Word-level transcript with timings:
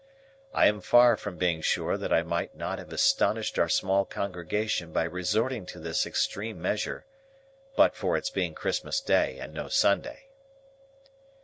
I 0.51 0.65
am 0.65 0.81
far 0.81 1.15
from 1.15 1.37
being 1.37 1.61
sure 1.61 1.95
that 1.95 2.11
I 2.11 2.23
might 2.23 2.55
not 2.55 2.79
have 2.79 2.91
astonished 2.91 3.59
our 3.59 3.69
small 3.69 4.03
congregation 4.03 4.91
by 4.91 5.03
resorting 5.03 5.63
to 5.67 5.79
this 5.79 6.07
extreme 6.07 6.59
measure, 6.59 7.05
but 7.75 7.93
for 7.93 8.17
its 8.17 8.31
being 8.31 8.55
Christmas 8.55 8.99
Day 8.99 9.37
and 9.37 9.53
no 9.53 9.67
Sunday. 9.67 10.25